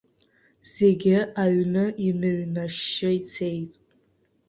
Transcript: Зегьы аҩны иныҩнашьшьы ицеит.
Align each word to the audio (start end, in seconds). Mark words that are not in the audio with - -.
Зегьы 0.73 1.17
аҩны 1.43 1.85
иныҩнашьшьы 2.07 3.09
ицеит. 3.19 3.71